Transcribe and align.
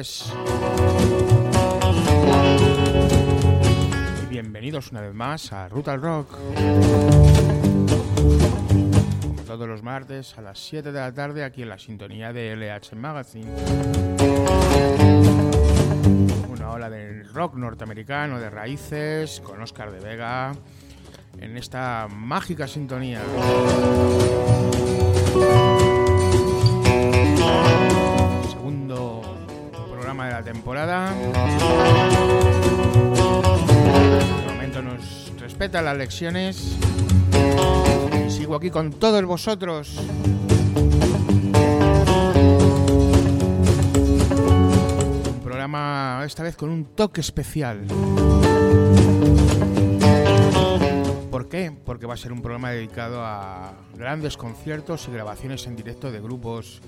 Y 0.00 0.02
bienvenidos 4.30 4.92
una 4.92 5.02
vez 5.02 5.12
más 5.12 5.52
a 5.52 5.68
Ruta 5.68 5.92
al 5.92 6.00
Rock. 6.00 6.38
Como 9.20 9.42
todos 9.46 9.68
los 9.68 9.82
martes 9.82 10.38
a 10.38 10.40
las 10.40 10.58
7 10.58 10.90
de 10.90 10.98
la 10.98 11.12
tarde 11.12 11.44
aquí 11.44 11.60
en 11.60 11.68
la 11.68 11.78
sintonía 11.78 12.32
de 12.32 12.56
LH 12.56 12.96
Magazine. 12.96 13.52
Una 16.48 16.70
ola 16.70 16.88
del 16.88 17.28
rock 17.34 17.56
norteamericano 17.56 18.40
de 18.40 18.48
raíces 18.48 19.42
con 19.42 19.60
Oscar 19.60 19.92
de 19.92 20.00
Vega 20.00 20.52
en 21.38 21.58
esta 21.58 22.08
mágica 22.08 22.66
sintonía. 22.66 23.20
Segundo 28.48 29.39
la 30.40 30.44
temporada. 30.44 31.12
De 31.12 31.26
momento 34.52 34.80
nos 34.82 35.32
respeta 35.38 35.82
las 35.82 35.96
lecciones. 35.98 36.76
Y 38.26 38.30
sigo 38.30 38.54
aquí 38.54 38.70
con 38.70 38.90
todos 38.92 39.22
vosotros. 39.24 39.98
Un 45.26 45.40
programa 45.42 46.22
esta 46.24 46.42
vez 46.42 46.56
con 46.56 46.70
un 46.70 46.86
toque 46.86 47.20
especial. 47.20 47.84
¿Por 51.30 51.48
qué? 51.50 51.70
Porque 51.84 52.06
va 52.06 52.14
a 52.14 52.16
ser 52.16 52.32
un 52.32 52.40
programa 52.40 52.70
dedicado 52.70 53.22
a 53.22 53.74
grandes 53.94 54.38
conciertos 54.38 55.06
y 55.08 55.12
grabaciones 55.12 55.66
en 55.66 55.76
directo 55.76 56.10
de 56.10 56.20
grupos, 56.20 56.80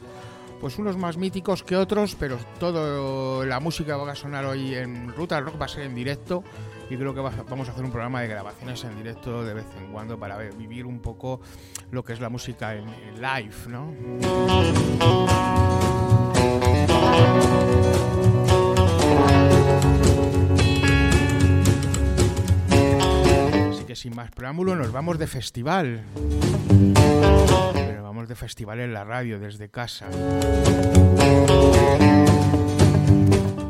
pues 0.62 0.78
unos 0.78 0.96
más 0.96 1.16
míticos 1.16 1.64
que 1.64 1.76
otros, 1.76 2.14
pero 2.14 2.38
toda 2.60 3.44
la 3.44 3.58
música 3.58 3.96
va 3.96 4.12
a 4.12 4.14
sonar 4.14 4.44
hoy 4.44 4.76
en 4.76 5.12
Ruta 5.12 5.40
Rock 5.40 5.60
va 5.60 5.64
a 5.64 5.68
ser 5.68 5.82
en 5.82 5.92
directo 5.92 6.44
y 6.88 6.96
creo 6.96 7.12
que 7.12 7.20
vamos 7.20 7.68
a 7.68 7.72
hacer 7.72 7.84
un 7.84 7.90
programa 7.90 8.20
de 8.20 8.28
grabaciones 8.28 8.84
en 8.84 8.96
directo 8.96 9.44
de 9.44 9.54
vez 9.54 9.66
en 9.76 9.90
cuando 9.90 10.16
para 10.20 10.38
vivir 10.38 10.86
un 10.86 11.00
poco 11.00 11.40
lo 11.90 12.04
que 12.04 12.12
es 12.12 12.20
la 12.20 12.28
música 12.28 12.76
en, 12.76 12.86
live, 13.20 13.56
¿no? 13.66 13.92
sin 23.94 24.16
más 24.16 24.30
preámbulo 24.30 24.74
nos 24.74 24.90
vamos 24.90 25.18
de 25.18 25.26
festival. 25.26 26.02
De 28.28 28.34
festival 28.34 28.80
en 28.80 28.92
la 28.92 29.04
radio, 29.04 29.38
desde 29.38 29.68
casa. 29.70 30.06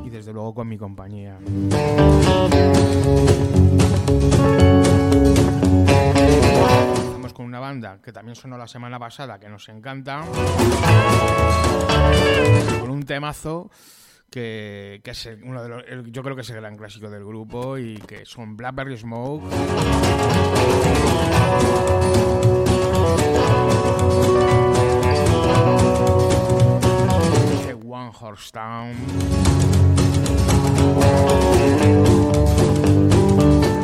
Y 0.04 0.10
desde 0.10 0.32
luego 0.32 0.54
con 0.54 0.68
mi 0.68 0.78
compañía. 0.78 1.38
Estamos 6.96 7.32
con 7.32 7.46
una 7.46 7.60
banda 7.60 8.00
que 8.02 8.12
también 8.12 8.34
sonó 8.34 8.58
la 8.58 8.66
semana 8.66 8.98
pasada, 8.98 9.38
que 9.38 9.48
nos 9.48 9.68
encanta. 9.68 10.22
Con 12.80 12.90
un 12.90 13.04
temazo 13.04 13.70
que, 14.30 15.00
que, 15.04 15.10
es 15.10 15.28
uno 15.42 15.62
de 15.62 15.68
los, 15.68 15.84
yo 16.10 16.22
creo 16.22 16.34
que 16.34 16.42
es 16.42 16.50
el 16.50 16.56
gran 16.56 16.76
clásico 16.76 17.10
del 17.10 17.24
grupo 17.24 17.78
y 17.78 17.96
que 17.96 18.24
son 18.24 18.56
Blackberry 18.56 18.96
Smoke. 18.96 19.44
One 27.84 28.10
Horse 28.18 28.50
Town. 28.52 28.94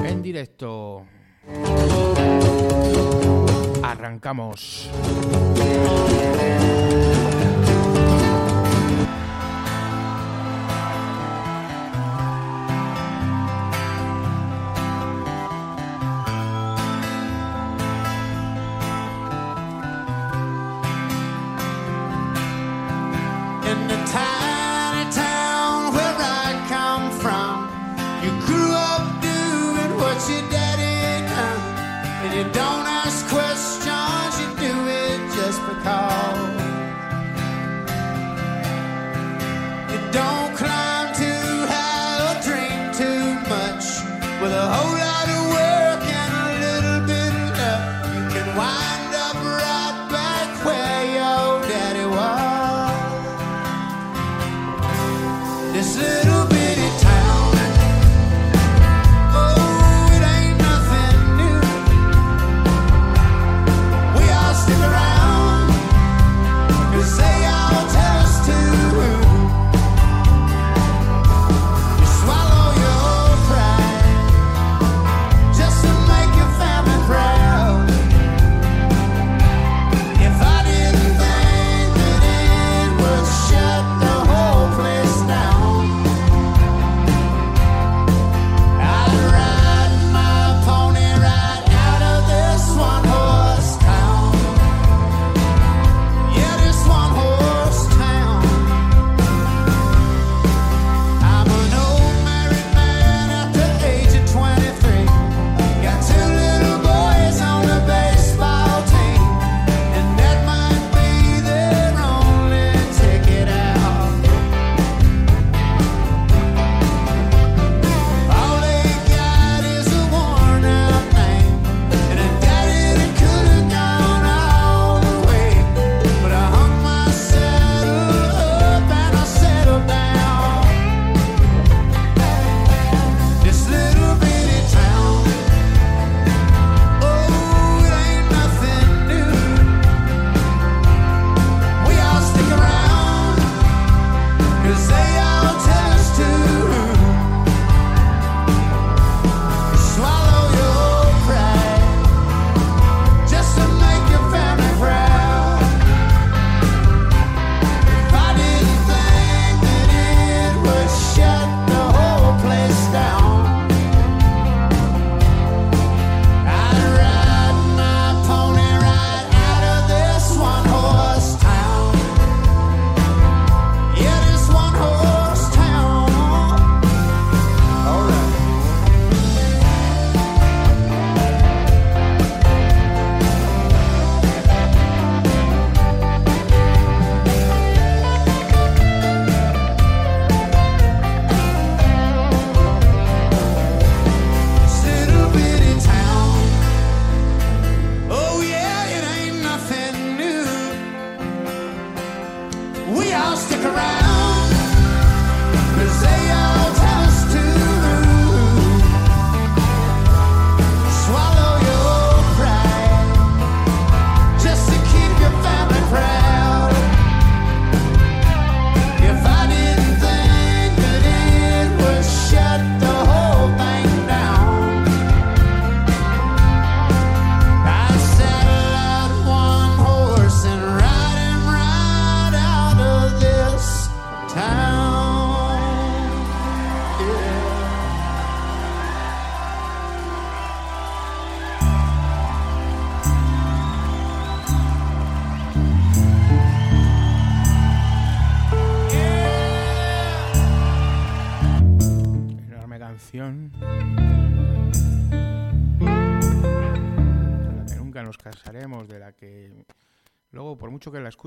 En 0.07 0.23
directo. 0.23 1.05
Arrancamos. 3.83 4.89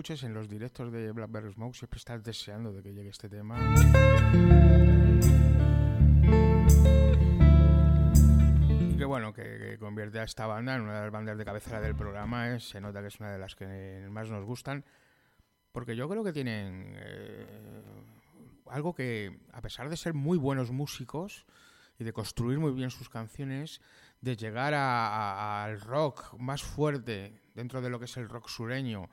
Escuches 0.01 0.23
en 0.23 0.33
los 0.33 0.49
directos 0.49 0.91
de 0.91 1.11
Blackberry 1.11 1.53
Smoke, 1.53 1.75
siempre 1.75 1.99
estás 1.99 2.23
deseando 2.23 2.73
de 2.73 2.81
que 2.81 2.91
llegue 2.91 3.09
este 3.09 3.29
tema. 3.29 3.75
Y 8.89 8.97
que 8.97 9.05
bueno, 9.05 9.31
que, 9.31 9.77
convierte 9.79 10.19
a 10.19 10.23
esta 10.23 10.47
banda 10.47 10.73
en 10.73 10.81
una 10.81 10.95
de 10.95 11.01
las 11.01 11.11
bandas 11.11 11.37
de 11.37 11.45
cabecera 11.45 11.79
del 11.79 11.93
programa. 11.93 12.59
se 12.59 12.81
nota 12.81 13.01
que 13.01 13.09
es 13.09 13.19
una 13.19 13.31
de 13.31 13.37
las 13.37 13.53
que 13.53 14.07
más 14.09 14.27
nos 14.31 14.43
gustan. 14.43 14.83
Porque 15.71 15.95
yo 15.95 16.09
creo 16.09 16.23
que 16.23 16.33
tienen 16.33 16.95
eh, 16.97 17.83
algo 18.71 18.95
que, 18.95 19.37
a 19.53 19.61
pesar 19.61 19.87
de 19.87 19.97
ser 19.97 20.15
muy 20.15 20.39
buenos 20.39 20.71
músicos 20.71 21.45
y 21.99 22.05
de 22.05 22.11
construir 22.11 22.57
muy 22.57 22.71
bien 22.71 22.89
sus 22.89 23.07
canciones, 23.07 23.81
de 24.19 24.35
llegar 24.35 24.73
al 24.73 25.79
rock 25.79 26.33
más 26.39 26.63
fuerte 26.63 27.39
dentro 27.53 27.81
de 27.81 27.91
lo 27.91 27.99
que 27.99 28.05
es 28.05 28.17
el 28.17 28.27
rock 28.27 28.47
sureño, 28.47 29.07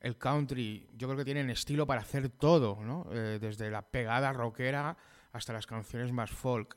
el 0.00 0.16
country, 0.16 0.88
yo 0.96 1.08
creo 1.08 1.18
que 1.18 1.24
tienen 1.24 1.50
estilo 1.50 1.86
para 1.86 2.00
hacer 2.00 2.28
todo, 2.30 2.78
¿no? 2.82 3.06
Eh, 3.12 3.38
desde 3.40 3.70
la 3.70 3.82
pegada 3.82 4.32
rockera 4.32 4.96
hasta 5.32 5.52
las 5.52 5.66
canciones 5.66 6.12
más 6.12 6.30
folk. 6.30 6.76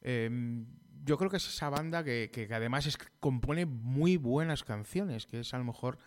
Em, 0.00 0.66
yo 1.04 1.16
creo 1.18 1.30
que 1.30 1.38
es 1.38 1.48
esa 1.48 1.70
banda 1.70 2.04
que, 2.04 2.48
además 2.52 2.86
es, 2.86 2.98
compone 3.20 3.66
muy 3.66 4.16
buenas 4.16 4.62
canciones, 4.64 5.26
que 5.26 5.40
es 5.40 5.54
a 5.54 5.58
lo 5.58 5.64
mejor 5.64 5.98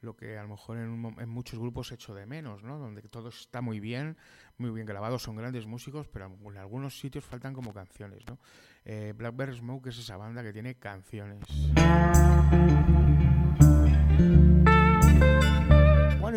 lo 0.00 0.16
que 0.16 0.36
a 0.36 0.42
lo 0.42 0.48
mejor 0.48 0.78
en, 0.78 1.28
muchos 1.28 1.60
grupos 1.60 1.92
echo 1.92 2.12
de 2.12 2.26
menos, 2.26 2.64
¿no? 2.64 2.78
Donde 2.78 3.02
todo 3.02 3.28
está 3.28 3.60
muy 3.60 3.78
bien, 3.78 4.16
muy 4.58 4.70
bien 4.70 4.84
grabado, 4.84 5.20
son 5.20 5.36
grandes 5.36 5.64
músicos, 5.64 6.08
pero 6.08 6.26
en 6.26 6.56
algunos 6.58 6.98
sitios 6.98 7.24
faltan 7.24 7.54
como 7.54 7.72
canciones, 7.72 8.26
¿no? 8.26 8.40
Eh, 8.84 9.14
Blackberry 9.16 9.56
Smoke 9.56 9.86
es 9.86 9.98
esa 9.98 10.16
banda 10.16 10.42
que 10.42 10.52
tiene 10.52 10.74
canciones 10.74 11.46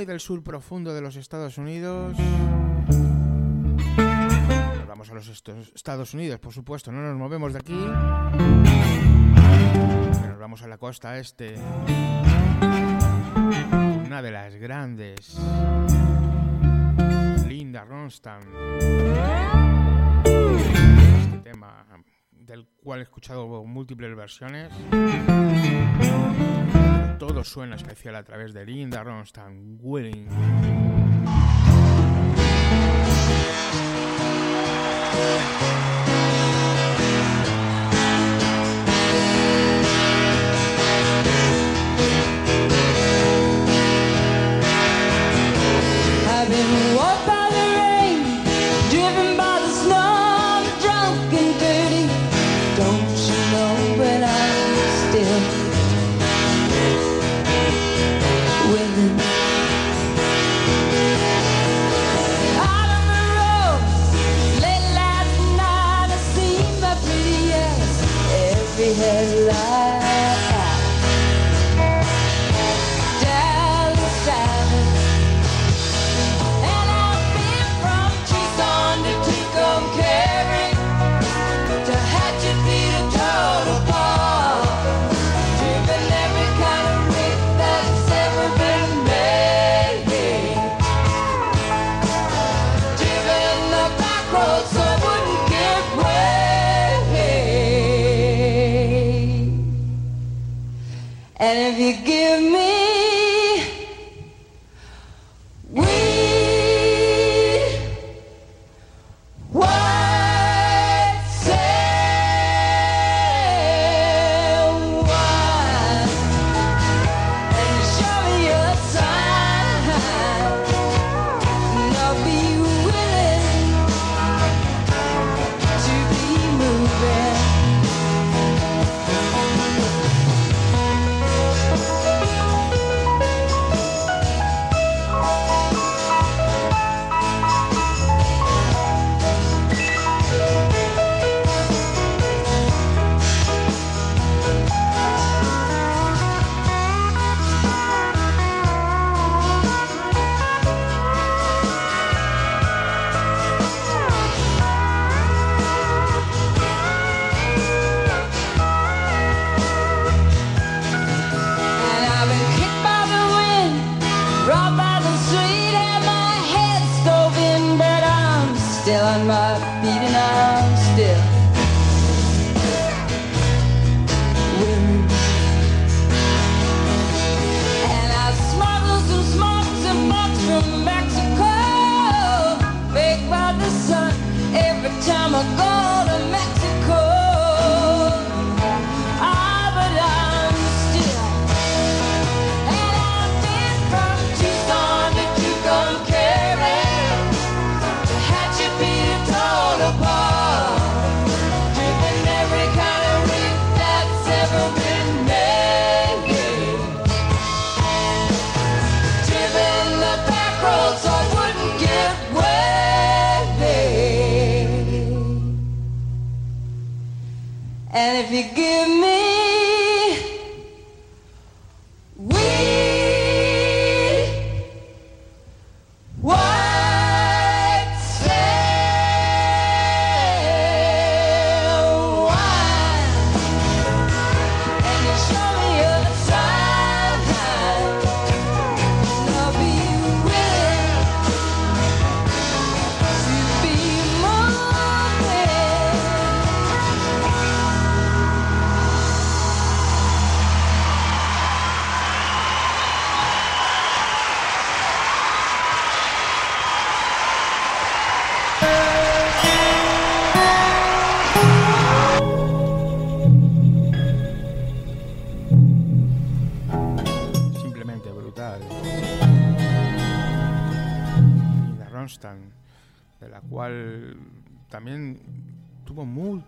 del 0.05 0.19
sur 0.19 0.43
profundo 0.43 0.93
de 0.93 1.01
los 1.01 1.15
Estados 1.15 1.57
Unidos. 1.57 2.15
vamos 4.87 5.09
a 5.09 5.13
los 5.13 5.27
Estados 5.73 6.13
Unidos, 6.13 6.39
por 6.39 6.53
supuesto, 6.53 6.91
no 6.91 7.01
nos 7.01 7.17
movemos 7.17 7.53
de 7.53 7.59
aquí. 7.59 7.73
nos 10.27 10.39
vamos 10.39 10.61
a 10.63 10.67
la 10.67 10.77
costa 10.77 11.17
este. 11.17 11.55
Una 14.05 14.21
de 14.21 14.31
las 14.31 14.55
grandes. 14.55 15.37
Linda 17.47 17.83
Ronstadt. 17.85 18.43
Este 20.23 21.37
tema 21.43 21.85
del 22.31 22.67
cual 22.81 22.99
he 22.99 23.03
escuchado 23.03 23.63
múltiples 23.65 24.15
versiones 24.15 24.71
todo 27.17 27.43
suena 27.43 27.75
especial 27.75 28.15
a 28.15 28.23
través 28.23 28.53
de 28.53 28.65
Linda 28.65 29.03
Ronstadt 29.03 29.53
Willing. 29.79 30.27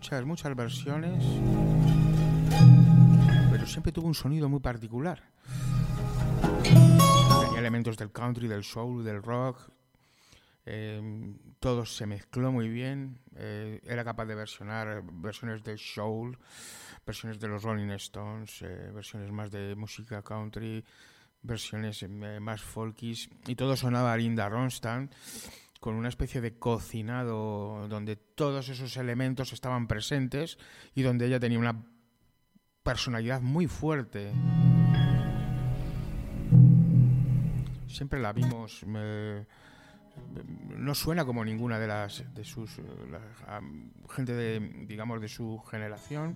Muchas, 0.08 0.26
muchas 0.26 0.56
versiones, 0.56 1.22
pero 3.52 3.68
siempre 3.68 3.92
tuvo 3.92 4.08
un 4.08 4.14
sonido 4.14 4.48
muy 4.48 4.62
particular. 4.62 5.22
Tenía 6.64 7.60
elementos 7.60 7.98
del 7.98 8.14
country, 8.14 8.48
del 8.48 8.64
soul, 8.64 9.04
del 9.04 9.22
rock. 9.22 9.70
Eh, 10.66 11.36
todo 11.60 11.86
se 11.86 12.06
mezcló 12.06 12.54
muy 12.54 12.70
bien. 12.70 13.20
Eh, 13.36 13.82
era 13.84 14.06
capaz 14.06 14.26
de 14.28 14.36
versionar 14.36 15.04
versiones 15.04 15.62
del 15.62 15.78
soul, 15.78 16.38
versiones 17.06 17.38
de 17.42 17.50
los 17.50 17.64
Rolling 17.64 17.90
Stones, 17.92 18.62
eh, 18.62 18.90
versiones 18.94 19.30
más 19.34 19.52
de 19.52 19.76
música 19.76 20.22
country, 20.22 20.86
versiones 21.42 22.06
más 22.40 22.62
folkies. 22.62 23.30
Y 23.46 23.56
todo 23.56 23.76
sonaba 23.76 24.14
a 24.14 24.18
Linda 24.18 24.48
Ronstadt 24.48 25.12
con 25.80 25.96
una 25.96 26.10
especie 26.10 26.42
de 26.42 26.58
cocinado 26.58 27.88
donde 27.88 28.16
todos 28.16 28.70
esos 28.70 28.98
elementos 28.98 29.54
estaban 29.54 29.88
presentes 29.88 30.58
y 30.96 31.02
donde 31.02 31.28
ella 31.28 31.40
tenía 31.40 31.60
una 31.60 31.86
personalidad 32.84 33.42
muy 33.42 33.68
fuerte. 33.68 34.32
Siempre 37.88 38.20
la 38.20 38.34
vimos. 38.34 38.84
no 38.86 39.46
suena 40.96 41.26
como 41.26 41.46
ninguna 41.46 41.80
de 41.80 41.88
las 41.88 42.24
de 42.34 42.44
sus 42.44 42.82
gente 44.10 44.34
de 44.34 44.86
digamos 44.88 45.22
de 45.22 45.28
su 45.28 45.60
generación 45.70 46.36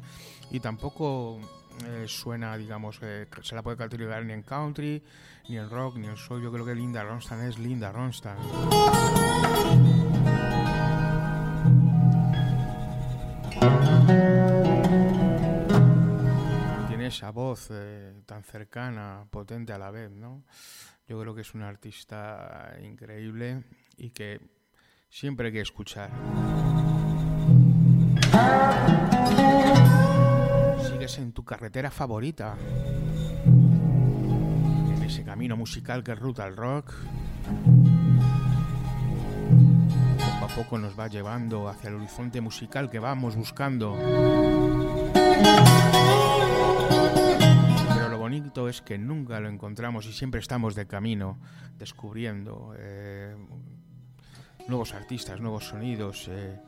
y 0.51 0.59
tampoco 0.59 1.39
eh, 1.85 2.05
suena 2.07 2.57
digamos 2.57 2.99
eh, 3.01 3.27
se 3.41 3.55
la 3.55 3.61
puede 3.61 3.77
catalogar 3.77 4.23
ni 4.25 4.33
en 4.33 4.43
country 4.43 5.03
ni 5.49 5.57
en 5.57 5.69
rock, 5.69 5.97
ni 5.97 6.07
en 6.07 6.17
soul. 6.17 6.41
Yo 6.41 6.51
creo 6.51 6.65
que 6.65 6.75
Linda 6.75 7.03
Ronstadt 7.03 7.41
es 7.41 7.59
Linda 7.59 7.91
Ronstadt. 7.91 8.37
Tiene 16.87 17.07
esa 17.07 17.31
voz 17.31 17.67
eh, 17.71 18.13
tan 18.25 18.43
cercana, 18.43 19.25
potente 19.29 19.73
a 19.73 19.77
la 19.77 19.91
vez, 19.91 20.11
¿no? 20.11 20.43
Yo 21.07 21.19
creo 21.19 21.35
que 21.35 21.41
es 21.41 21.53
una 21.53 21.67
artista 21.67 22.73
increíble 22.81 23.63
y 23.97 24.11
que 24.11 24.39
siempre 25.09 25.47
hay 25.47 25.53
que 25.53 25.61
escuchar. 25.61 26.09
En 31.01 31.33
tu 31.33 31.43
carretera 31.43 31.89
favorita 31.89 32.55
ese 35.03 35.23
camino 35.23 35.57
musical 35.57 36.03
que 36.03 36.11
es 36.11 36.19
ruta 36.19 36.43
al 36.43 36.55
rock. 36.55 36.93
Poco 40.19 40.45
a 40.45 40.55
poco 40.55 40.77
nos 40.77 40.97
va 40.97 41.07
llevando 41.07 41.67
hacia 41.67 41.89
el 41.89 41.95
horizonte 41.95 42.39
musical 42.39 42.91
que 42.91 42.99
vamos 42.99 43.35
buscando. 43.35 43.97
Pero 47.95 48.09
lo 48.09 48.19
bonito 48.19 48.69
es 48.69 48.83
que 48.83 48.99
nunca 48.99 49.39
lo 49.39 49.49
encontramos 49.49 50.05
y 50.05 50.13
siempre 50.13 50.39
estamos 50.39 50.75
de 50.75 50.85
camino, 50.85 51.39
descubriendo 51.79 52.75
eh, 52.77 53.35
nuevos 54.67 54.93
artistas, 54.93 55.41
nuevos 55.41 55.67
sonidos. 55.67 56.27
Eh, 56.29 56.59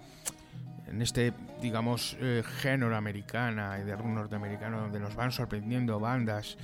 en 0.88 1.02
este, 1.02 1.34
digamos, 1.62 2.18
eh, 2.20 2.44
género 2.62 2.96
americana 2.96 3.80
y 3.80 3.84
de 3.84 3.96
rock 3.96 4.08
norteamericano, 4.08 4.82
donde 4.82 5.00
nos 5.00 5.16
van 5.16 5.32
sorprendiendo 5.32 6.00
bandas 6.00 6.58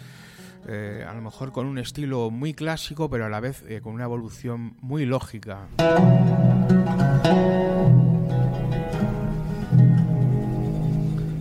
eh, 0.67 1.05
a 1.07 1.13
lo 1.13 1.21
mejor 1.21 1.51
con 1.51 1.65
un 1.65 1.77
estilo 1.77 2.29
muy 2.29 2.53
clásico, 2.53 3.09
pero 3.09 3.25
a 3.25 3.29
la 3.29 3.39
vez 3.39 3.63
eh, 3.67 3.79
con 3.81 3.93
una 3.93 4.03
evolución 4.03 4.75
muy 4.81 5.05
lógica. 5.05 5.67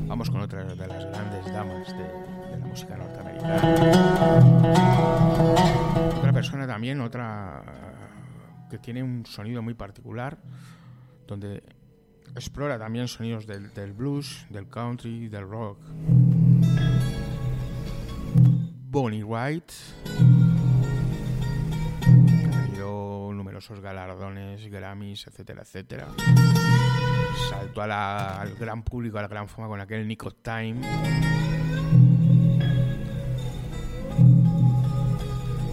Vamos 0.06 0.30
con 0.30 0.40
otra 0.40 0.64
de 0.64 0.76
las 0.76 1.04
grandes 1.06 1.52
damas 1.52 1.88
de, 1.88 2.58
la 2.58 2.66
música 2.66 2.96
norteamericana. 2.96 3.56
Otra 6.16 6.32
persona 6.32 6.66
también, 6.66 7.00
otra 7.00 7.62
que 8.70 8.78
tiene 8.78 9.02
un 9.02 9.26
sonido 9.26 9.62
muy 9.62 9.74
particular, 9.74 10.38
donde 11.26 11.62
explora 12.34 12.78
también 12.78 13.08
sonidos 13.08 13.46
del, 13.46 13.92
blues, 13.92 14.46
del 14.50 14.68
country, 14.68 15.28
del 15.28 15.48
rock. 15.48 15.78
Bonnie 18.90 19.22
Wright. 19.22 19.70
Ha 22.52 22.68
numerosos 23.32 23.80
galardones, 23.80 24.70
Grammys, 24.70 25.26
etcétera, 25.26 25.62
etcétera. 25.62 26.08
Saltó 27.50 27.82
al 27.82 28.54
gran 28.54 28.82
público, 28.82 29.18
a 29.18 29.22
la 29.22 29.28
gran 29.28 29.48
fama 29.48 29.68
con 29.68 29.80
aquel 29.80 30.06
Nico 30.06 30.30
Time. 30.30 30.80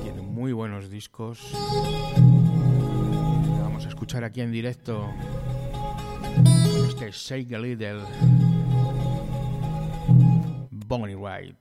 Tiene 0.04 0.22
muy 0.22 0.54
buenos 0.54 0.90
discos. 0.90 1.52
Vamos 3.62 3.86
a 3.86 3.90
escuchar 3.90 4.24
aquí 4.24 4.42
en 4.42 4.52
directo 4.52 5.10
este 6.86 7.12
Shake 7.12 7.52
a 7.54 7.60
Little 7.60 8.02
Bonnie 10.72 11.16
Wright. 11.16 11.56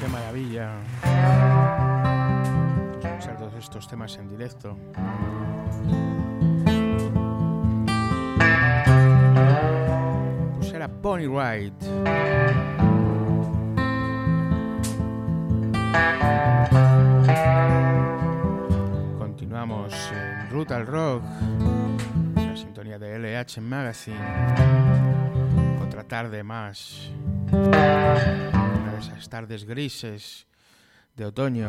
Qué 0.00 0.08
maravilla. 0.08 0.70
Escuchar 3.02 3.36
todos 3.38 3.54
estos 3.54 3.88
temas 3.88 4.16
en 4.16 4.28
directo. 4.28 4.76
Pues 10.58 10.72
era 10.72 10.88
Bonnie 10.88 11.28
Wright. 11.28 11.74
Continuamos 19.18 19.92
en 20.12 20.48
Brutal 20.50 20.86
Rock, 20.86 21.22
de 22.98 23.18
LH 23.18 23.60
Magazine. 23.60 24.18
Otra 25.86 26.04
tarde 26.04 26.42
más. 26.42 27.10
Una 27.50 28.92
de 28.92 28.98
esas 28.98 29.28
tardes 29.28 29.64
grises 29.64 30.46
de 31.16 31.24
otoño. 31.26 31.68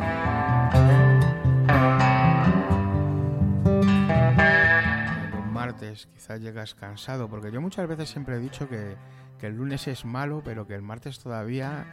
Un 5.38 5.54
martes 5.54 6.08
quizás 6.14 6.42
llegas 6.42 6.76
cansado, 6.76 7.30
porque 7.30 7.52
yo 7.52 7.62
muchas 7.62 7.88
veces 7.88 8.10
siempre 8.10 8.36
he 8.36 8.40
dicho 8.40 8.68
que, 8.68 8.96
que 9.40 9.48
el 9.48 9.58
lunes 9.58 9.88
es 9.88 10.06
malo, 10.06 10.42
pero 10.44 10.68
que 10.68 10.76
el 10.76 10.82
martes 10.82 11.20
todavía 11.20 11.86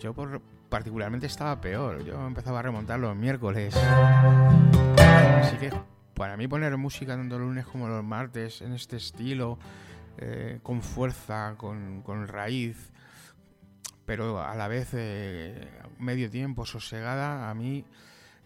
yo 0.00 0.12
por, 0.12 0.40
particularmente 0.68 1.26
estaba 1.26 1.60
peor. 1.60 2.04
Yo 2.04 2.26
empezaba 2.26 2.58
a 2.58 2.62
remontar 2.62 2.98
los 2.98 3.14
miércoles. 3.16 3.76
Así 4.96 5.56
que 5.56 5.70
para 6.16 6.36
mí 6.38 6.48
poner 6.48 6.76
música 6.78 7.14
tanto 7.14 7.38
los 7.38 7.46
lunes 7.46 7.66
como 7.66 7.88
los 7.88 8.02
martes 8.02 8.62
en 8.62 8.72
este 8.72 8.96
estilo, 8.96 9.58
eh, 10.16 10.58
con 10.62 10.80
fuerza, 10.80 11.54
con, 11.58 12.00
con, 12.02 12.26
raíz, 12.26 12.90
pero 14.06 14.42
a 14.42 14.54
la 14.56 14.66
vez 14.66 14.88
eh, 14.94 15.68
medio 15.98 16.30
tiempo, 16.30 16.64
sosegada, 16.64 17.50
a 17.50 17.54
mí 17.54 17.84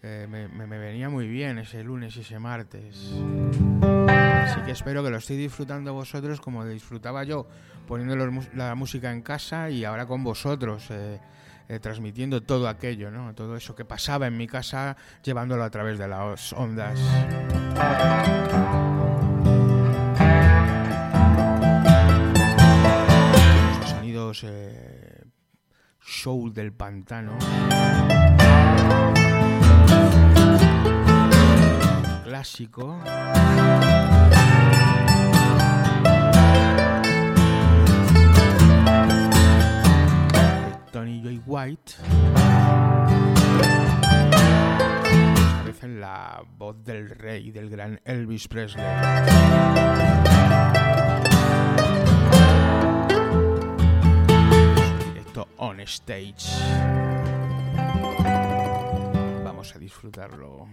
eh, 0.03 0.27
me, 0.29 0.65
venía 0.65 1.09
muy 1.09 1.27
bien 1.27 1.59
ese 1.59 1.81
lunes 1.81 2.17
y 2.17 2.21
ese 2.21 2.39
martes. 2.39 3.13
Así 4.09 4.59
que 4.65 4.71
espero 4.71 5.01
que 5.01 5.09
lo 5.09 5.17
estéis 5.17 5.39
disfrutando 5.39 5.93
vosotros 5.93 6.41
como 6.41 6.65
disfrutaba 6.65 7.23
yo 7.23 7.47
poniendo 7.87 8.17
la 8.53 8.75
música 8.75 9.13
en 9.13 9.21
casa 9.21 9.69
y 9.69 9.85
ahora 9.85 10.05
con 10.05 10.25
vosotros. 10.25 10.89
Eh, 11.71 11.79
transmitiendo 11.79 12.43
todo 12.43 12.67
aquello, 12.67 13.11
¿no? 13.11 13.33
todo 13.33 13.55
eso 13.55 13.73
que 13.73 13.85
pasaba 13.85 14.27
en 14.27 14.35
mi 14.35 14.45
casa, 14.45 14.97
llevándolo 15.23 15.63
a 15.63 15.69
través 15.69 15.97
de 15.97 16.05
las 16.05 16.51
ondas. 16.51 16.99
Sonidos 23.85 24.43
eh, 24.43 25.23
soul 26.01 26.53
del 26.53 26.73
pantano. 26.73 27.37
Clásico. 32.25 32.99
White. 41.61 41.93
Vez 45.65 45.83
en 45.83 46.01
la 46.01 46.43
voz 46.57 46.83
del 46.83 47.09
rey, 47.09 47.51
del 47.51 47.69
gran 47.69 47.99
Elvis 48.03 48.47
Presley. 48.47 48.83
Directo 55.13 55.47
on 55.57 55.79
stage. 55.81 56.49
Vamos 59.43 59.75
a 59.75 59.79
disfrutarlo. 59.79 60.67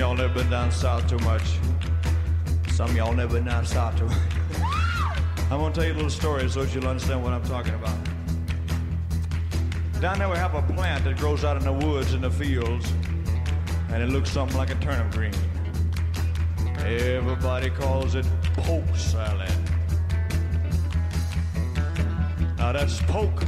Y'all 0.00 0.16
never 0.16 0.32
been 0.32 0.48
down 0.48 0.72
south 0.72 1.06
too 1.06 1.18
much. 1.18 1.42
Some 2.72 2.96
y'all 2.96 3.12
never 3.12 3.34
been 3.34 3.44
down 3.44 3.66
south 3.66 3.98
too 3.98 4.06
much. 4.06 4.16
I'm 5.50 5.60
gonna 5.60 5.74
tell 5.74 5.84
you 5.84 5.92
a 5.92 5.94
little 5.94 6.08
story 6.08 6.48
so 6.48 6.62
you'll 6.62 6.88
understand 6.88 7.22
what 7.22 7.34
I'm 7.34 7.44
talking 7.44 7.74
about. 7.74 7.98
Down 10.00 10.18
there 10.18 10.30
we 10.30 10.36
have 10.36 10.54
a 10.54 10.62
plant 10.72 11.04
that 11.04 11.18
grows 11.18 11.44
out 11.44 11.58
in 11.58 11.64
the 11.64 11.86
woods 11.86 12.14
in 12.14 12.22
the 12.22 12.30
fields, 12.30 12.90
and 13.90 14.02
it 14.02 14.08
looks 14.08 14.30
something 14.30 14.56
like 14.56 14.70
a 14.70 14.74
turnip 14.76 15.12
green. 15.12 15.34
Everybody 16.78 17.68
calls 17.68 18.14
it 18.14 18.26
poke 18.54 18.96
salad. 18.96 19.52
Now 22.56 22.72
that's 22.72 23.02
poke 23.02 23.42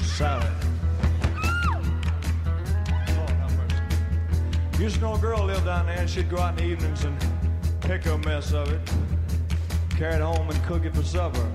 salad. 0.00 0.65
Used 4.78 4.96
to 4.96 5.00
know 5.00 5.14
a 5.14 5.18
girl 5.18 5.42
lived 5.42 5.64
down 5.64 5.86
there, 5.86 5.98
and 5.98 6.08
she'd 6.08 6.28
go 6.28 6.36
out 6.36 6.60
in 6.60 6.66
the 6.66 6.72
evenings 6.72 7.04
and 7.04 7.16
pick 7.80 8.04
a 8.04 8.18
mess 8.18 8.52
of 8.52 8.70
it, 8.70 8.80
carry 9.96 10.16
it 10.16 10.20
home 10.20 10.50
and 10.50 10.62
cook 10.64 10.84
it 10.84 10.94
for 10.94 11.02
supper. 11.02 11.50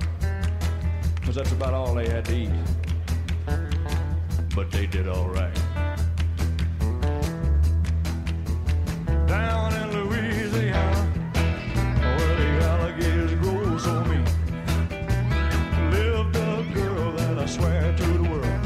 Because 1.16 1.36
that's 1.36 1.52
about 1.52 1.76
all 1.76 1.94
they 1.94 2.10
had 2.10 2.26
to 2.26 2.36
eat. 2.36 2.50
But 4.56 4.72
they 4.72 4.88
did 4.88 5.08
all 5.08 5.30
right. 5.30 5.54
Down 9.28 9.74
in 9.76 9.92
Louisiana, 9.94 11.06
where 12.02 12.36
the 12.38 12.66
alligators 12.66 13.36
grow 13.36 13.78
so 13.78 14.04
mean, 14.06 14.26
lived 15.92 16.36
a 16.36 16.66
girl 16.74 17.12
that 17.14 17.38
I 17.38 17.46
swear 17.46 17.96
to 17.96 18.04
the 18.04 18.24
world 18.24 18.62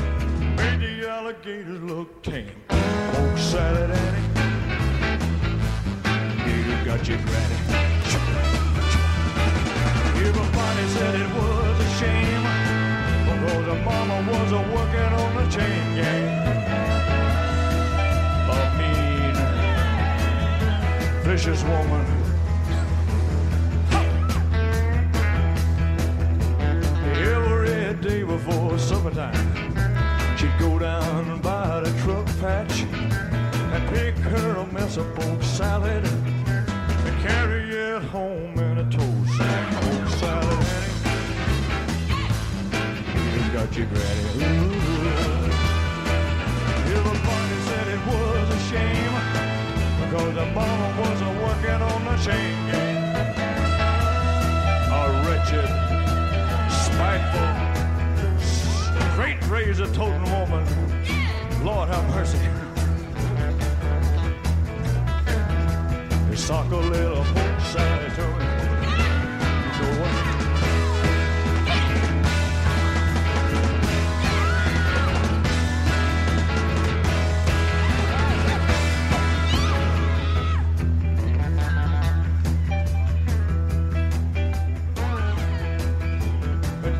made 0.55 0.79
the 0.79 1.09
alligators 1.09 1.81
look 1.81 2.23
tame. 2.23 2.49
You 2.71 4.44
got 6.85 7.07
your 7.07 7.17
granny. 7.17 7.55
Everybody 10.21 10.87
said 10.89 11.15
it 11.15 11.29
was 11.35 11.79
a 11.79 11.89
shame 11.97 12.43
because 13.25 13.65
the 13.65 13.75
mama 13.83 14.17
was 14.31 14.51
a 14.51 14.61
working 14.71 15.13
on 15.23 15.35
the 15.35 15.45
chain 15.49 15.95
gang. 15.95 16.29
A 18.51 18.61
mean, 18.77 19.35
vicious 21.23 21.63
woman. 21.63 22.05
Every 27.15 27.95
day 28.07 28.21
before 28.21 28.77
supper 28.77 29.09
time, 29.09 30.37
she'd 30.37 30.55
go 30.59 30.77
down 30.77 31.41
by 31.41 31.79
the 31.79 31.91
truck 32.03 32.27
patch 32.39 32.83
and 32.83 33.89
pick 33.89 34.15
her 34.17 34.57
a 34.57 34.65
mess 34.71 34.97
of 34.97 35.15
poke 35.15 35.41
salad 35.41 36.24
carry 37.25 37.63
it 37.71 38.03
home 38.03 38.53
in 38.59 38.77
a 38.77 38.85
toast. 38.91 39.39
Poke 39.81 40.09
salad, 40.19 40.65
Annie. 40.75 40.93
You 43.33 43.41
got 43.57 43.69
your 43.75 43.87
granny. 43.87 44.25
Ooh. 44.35 44.85
Everybody 46.97 47.57
said 47.67 47.85
it 47.95 48.01
was 48.11 48.47
a 48.49 48.59
shame 48.69 49.15
because 50.01 50.33
the 50.35 50.45
mama 50.57 50.87
wasn't 51.01 51.35
working 51.45 51.81
on 51.91 51.99
the 52.09 52.15
chain 52.25 52.55
gang. 52.69 52.97
A 54.97 55.03
wretched, 55.25 55.69
spiteful, 56.83 57.51
straight 59.13 59.41
razor 59.49 59.89
toting 59.93 60.29
woman. 60.31 60.63
Lord 61.63 61.87
have 61.89 62.05
mercy. 62.15 62.64
Sock 66.35 66.71
a 66.71 66.75
little 66.75 67.23
more 67.23 67.59
sanitary. 67.61 68.43
You 69.73 69.81
know 69.81 69.93
what? 69.99 70.13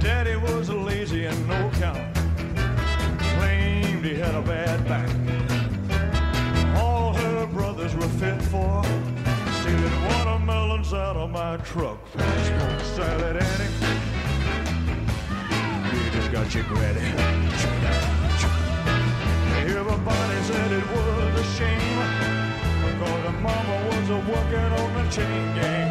Daddy 0.01 0.35
was 0.37 0.69
lazy 0.69 1.25
and 1.25 1.47
no 1.47 1.69
count. 1.75 2.15
Claimed 3.19 4.05
he 4.05 4.15
had 4.15 4.33
a 4.33 4.41
bad 4.41 4.87
back. 4.87 5.09
All 6.81 7.13
her 7.13 7.45
brothers 7.47 7.93
were 7.95 8.09
fit 8.19 8.41
for 8.43 8.83
comes 10.85 10.93
out 10.93 11.17
of 11.17 11.31
my 11.31 11.57
truck. 11.57 11.97
Smoke 12.13 12.81
salad, 12.95 13.37
Annie. 13.37 13.71
You 15.91 16.11
just 16.11 16.31
got 16.31 16.53
your 16.53 16.63
ready. 16.65 17.01
Everybody 19.65 20.43
said 20.43 20.71
it 20.71 20.85
was 20.91 21.39
a 21.39 21.43
shame. 21.55 21.97
Cause 22.99 23.23
the 23.23 23.31
mama 23.41 23.75
was 23.87 24.09
a 24.09 24.19
working 24.31 24.71
on 24.81 24.89
the 24.93 25.03
chain 25.11 25.55
gang. 25.55 25.89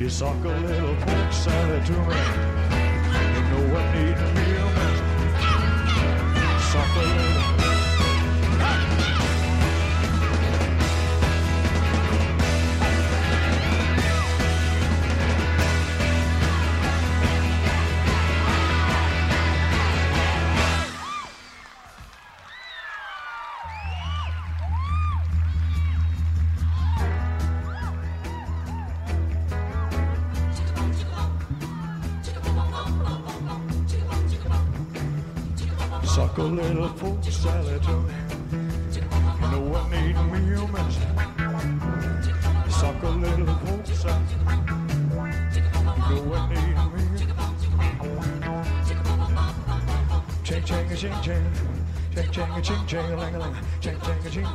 You 0.00 0.08
suck 0.08 0.44
a 0.44 0.48
little 0.48 0.96
pork 0.96 1.32
salad 1.32 1.86
to 1.86 1.92
me. 1.92 1.98
You 3.34 3.42
know 3.50 3.64
what 3.74 3.84
need 3.94 4.18
me 4.34 4.41
a 6.94 7.14
mess. 7.14 7.31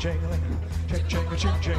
ching, 0.08 1.06
ching, 1.08 1.38
ching, 1.38 1.52
ching, 1.62 1.77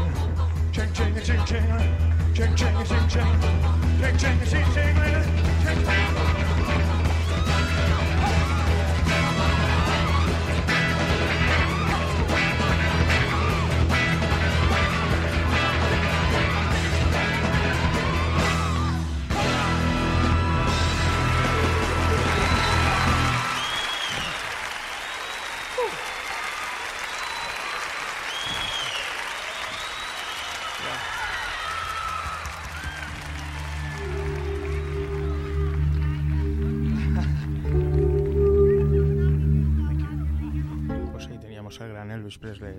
teníamos 41.69 41.81
al 41.81 41.89
gran 41.89 42.11
Elvis 42.11 42.39
Presley. 42.39 42.75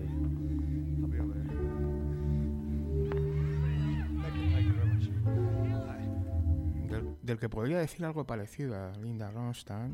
Del, 7.21 7.37
que 7.37 7.49
podría 7.49 7.77
decir 7.77 8.03
algo 8.05 8.25
parecido 8.25 8.75
a 8.75 8.91
Linda 8.97 9.29
Ronstadt. 9.29 9.91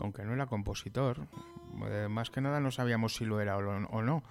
Aunque 0.00 0.24
no 0.24 0.32
era 0.32 0.46
compositor, 0.46 1.26
eh, 1.84 2.08
más 2.08 2.30
que 2.30 2.40
nada 2.40 2.60
no 2.60 2.70
sabíamos 2.70 3.14
si 3.14 3.26
lo 3.26 3.40
era 3.40 3.58
o 3.58 4.02
no, 4.02 4.22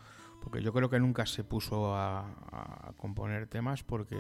porque 0.41 0.63
yo 0.63 0.73
creo 0.73 0.89
que 0.89 0.99
nunca 0.99 1.27
se 1.27 1.43
puso 1.43 1.95
a, 1.95 2.21
a 2.21 2.93
componer 2.97 3.45
temas 3.45 3.83
porque 3.83 4.17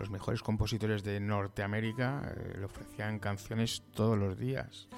los 0.00 0.10
mejores 0.10 0.42
compositores 0.42 1.04
de 1.04 1.20
Norteamérica 1.20 2.32
eh, 2.34 2.54
le 2.58 2.64
ofrecían 2.64 3.18
canciones 3.18 3.82
todos 3.94 4.18
los 4.18 4.36
días 4.38 4.88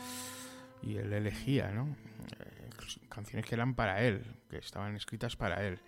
y 0.81 0.97
él 0.97 1.13
elegía, 1.13 1.73
¿no? 1.73 1.95
Eh, 2.39 2.71
canciones 3.09 3.45
que 3.45 3.55
eran 3.57 3.75
para 3.75 4.01
él, 4.01 4.25
que 4.49 4.59
estaban 4.59 4.95
escritas 4.97 5.37
para 5.37 5.63
él. 5.67 5.81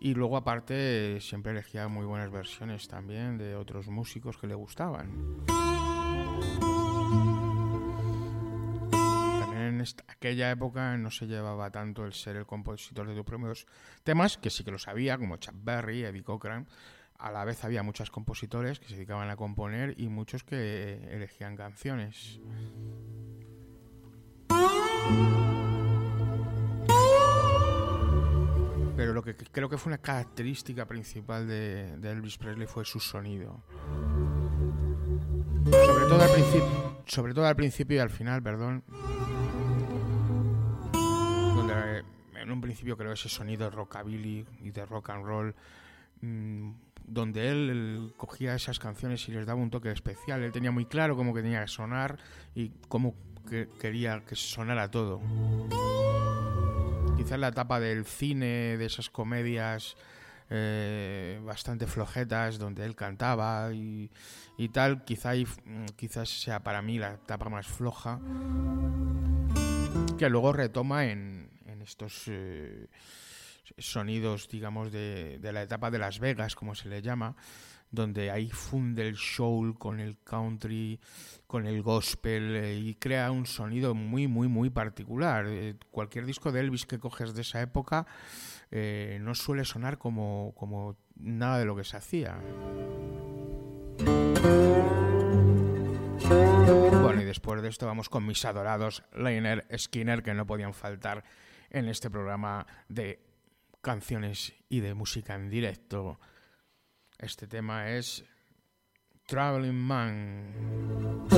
Y 0.00 0.14
luego 0.14 0.36
aparte 0.36 1.20
siempre 1.20 1.52
elegía 1.52 1.86
muy 1.86 2.04
buenas 2.04 2.30
versiones 2.32 2.88
también 2.88 3.38
de 3.38 3.54
otros 3.54 3.86
músicos 3.88 4.36
que 4.36 4.48
le 4.48 4.54
gustaban. 4.56 5.44
También 8.90 9.62
en 9.62 9.80
esta- 9.80 10.04
aquella 10.08 10.50
época 10.50 10.96
no 10.96 11.10
se 11.12 11.26
llevaba 11.26 11.70
tanto 11.70 12.04
el 12.04 12.12
ser 12.12 12.34
el 12.36 12.46
compositor 12.46 13.06
de 13.06 13.14
tus 13.14 13.24
propios 13.24 13.66
temas, 14.02 14.36
que 14.38 14.50
sí 14.50 14.64
que 14.64 14.72
lo 14.72 14.78
sabía, 14.78 15.16
como 15.18 15.36
Chuck 15.36 15.54
Berry, 15.62 16.02
Eddie 16.04 16.24
Cochran. 16.24 16.66
A 17.22 17.30
la 17.30 17.44
vez 17.44 17.62
había 17.62 17.84
muchos 17.84 18.10
compositores 18.10 18.80
que 18.80 18.88
se 18.88 18.94
dedicaban 18.94 19.30
a 19.30 19.36
componer 19.36 19.94
y 19.96 20.08
muchos 20.08 20.42
que 20.42 20.94
elegían 21.08 21.56
canciones. 21.56 22.40
Pero 28.96 29.12
lo 29.12 29.22
que 29.22 29.36
creo 29.36 29.68
que 29.68 29.78
fue 29.78 29.90
una 29.90 29.98
característica 29.98 30.84
principal 30.84 31.46
de, 31.46 31.94
Elvis 32.02 32.38
Presley 32.38 32.66
fue 32.66 32.84
su 32.84 32.98
sonido. 32.98 33.62
Sobre 35.70 36.06
todo 36.08 36.22
al 36.22 36.32
principio, 36.32 37.02
sobre 37.06 37.34
todo 37.34 37.46
al 37.46 37.54
principio 37.54 37.96
y 37.98 38.00
al 38.00 38.10
final, 38.10 38.42
perdón. 38.42 38.82
Donde 40.92 42.00
eh, 42.00 42.02
en 42.34 42.50
un 42.50 42.60
principio 42.60 42.96
creo 42.96 43.12
ese 43.12 43.28
sonido 43.28 43.70
rockabilly 43.70 44.44
y 44.60 44.70
de 44.72 44.84
rock 44.86 45.10
and 45.10 45.24
roll 45.24 45.54
mm, 46.20 46.72
donde 47.06 47.50
él, 47.50 48.12
cogía 48.16 48.54
esas 48.54 48.78
canciones 48.78 49.28
y 49.28 49.32
les 49.32 49.46
daba 49.46 49.60
un 49.60 49.70
toque 49.70 49.90
especial. 49.90 50.42
Él 50.42 50.52
tenía 50.52 50.70
muy 50.70 50.86
claro 50.86 51.16
cómo 51.16 51.34
que 51.34 51.42
tenía 51.42 51.62
que 51.62 51.68
sonar 51.68 52.18
y 52.54 52.70
cómo 52.88 53.14
que 53.48 53.68
quería 53.80 54.24
que 54.24 54.36
sonara 54.36 54.90
todo. 54.90 55.20
Quizás 57.16 57.38
la 57.38 57.48
etapa 57.48 57.80
del 57.80 58.04
cine, 58.04 58.76
de 58.76 58.84
esas 58.84 59.10
comedias 59.10 59.96
eh, 60.50 61.40
bastante 61.44 61.86
flojetas 61.86 62.58
donde 62.58 62.84
él 62.84 62.94
cantaba 62.94 63.72
y, 63.72 64.10
y 64.58 64.68
tal, 64.68 65.04
quizá 65.04 65.30
ahí, 65.30 65.46
mm, 65.46 65.86
quizás 65.96 66.28
sea 66.28 66.62
para 66.62 66.82
mí 66.82 66.98
la 66.98 67.14
etapa 67.14 67.48
más 67.48 67.66
floja 67.66 68.20
que 70.18 70.28
luego 70.28 70.52
retoma 70.52 71.06
en, 71.06 71.48
en 71.66 71.82
estos 71.82 72.24
eh, 72.26 72.86
sonidos, 73.78 74.48
digamos, 74.48 74.92
de, 74.92 75.38
de 75.38 75.52
la 75.52 75.62
etapa 75.62 75.90
de 75.90 75.98
Las 75.98 76.18
Vegas, 76.18 76.54
como 76.54 76.74
se 76.74 76.88
le 76.88 77.02
llama, 77.02 77.36
donde 77.92 78.30
ahí 78.30 78.48
funde 78.50 79.06
el 79.06 79.16
soul 79.16 79.78
con 79.78 80.00
el 80.00 80.18
country, 80.24 80.98
con 81.46 81.66
el 81.66 81.82
gospel 81.82 82.56
eh, 82.56 82.78
y 82.78 82.94
crea 82.94 83.30
un 83.30 83.46
sonido 83.46 83.94
muy, 83.94 84.26
muy, 84.26 84.48
muy 84.48 84.70
particular. 84.70 85.46
Eh, 85.46 85.76
cualquier 85.90 86.24
disco 86.24 86.50
de 86.50 86.60
Elvis 86.60 86.86
que 86.86 86.98
coges 86.98 87.34
de 87.34 87.42
esa 87.42 87.60
época 87.60 88.06
eh, 88.70 89.18
no 89.20 89.34
suele 89.34 89.66
sonar 89.66 89.98
como, 89.98 90.54
como 90.56 90.96
nada 91.16 91.58
de 91.58 91.66
lo 91.66 91.76
que 91.76 91.84
se 91.84 91.98
hacía. 91.98 92.40
Bueno, 97.02 97.20
y 97.20 97.24
después 97.24 97.60
de 97.60 97.68
esto 97.68 97.84
vamos 97.84 98.08
con 98.08 98.26
mis 98.26 98.42
adorados 98.46 99.02
Leonard 99.14 99.64
Skinner, 99.76 100.22
que 100.22 100.32
no 100.32 100.46
podían 100.46 100.72
faltar 100.72 101.24
en 101.68 101.88
este 101.88 102.08
programa 102.10 102.66
de 102.88 103.20
canciones 103.82 104.54
y 104.70 104.80
de 104.80 104.94
música 104.94 105.34
en 105.34 105.50
directo. 105.50 106.18
Este 107.18 107.46
tema 107.46 107.90
es 107.90 108.24
Traveling 109.26 109.74
Man. 109.74 111.28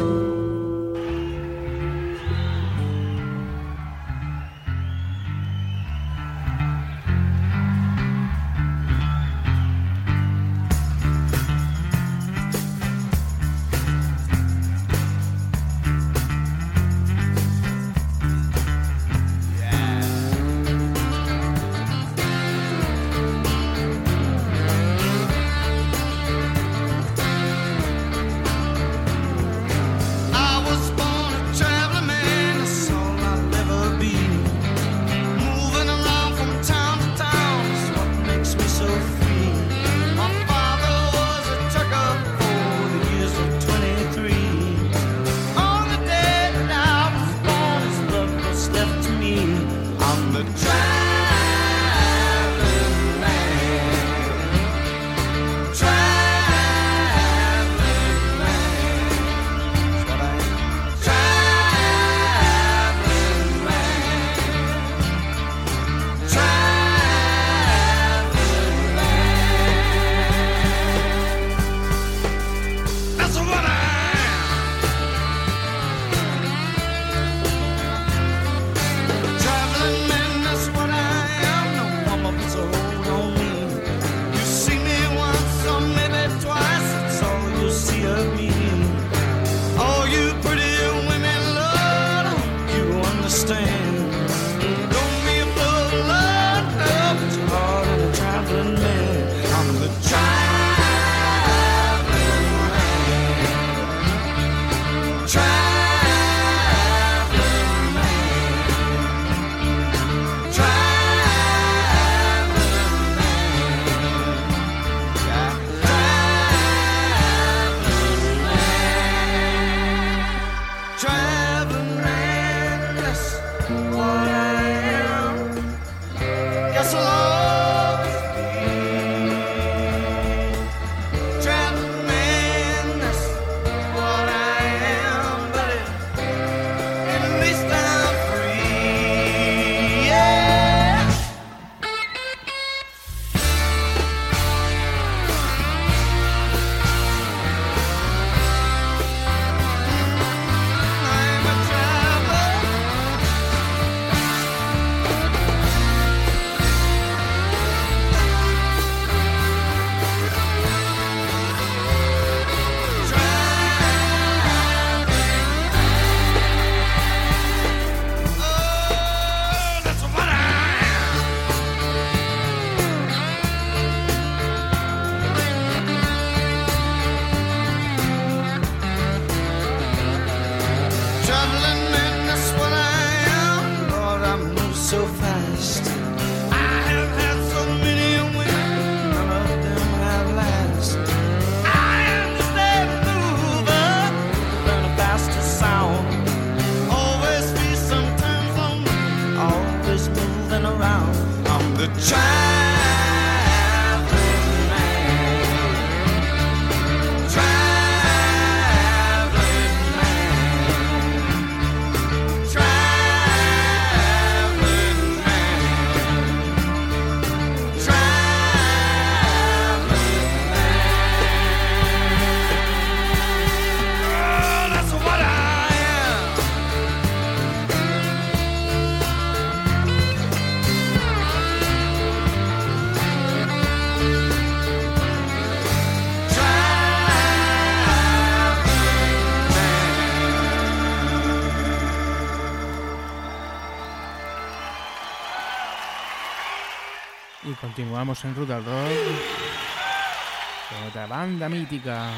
he 251.74 251.80
go. 251.80 252.10